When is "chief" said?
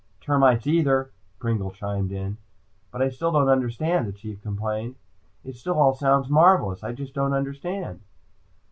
4.11-4.41